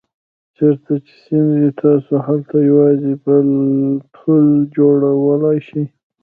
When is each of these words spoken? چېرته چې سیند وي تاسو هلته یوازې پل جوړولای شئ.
چېرته 0.57 0.91
چې 1.05 1.13
سیند 1.23 1.49
وي 1.57 1.69
تاسو 1.83 2.13
هلته 2.27 2.55
یوازې 2.69 3.11
پل 4.17 4.39
جوړولای 4.77 5.57
شئ. 5.67 5.83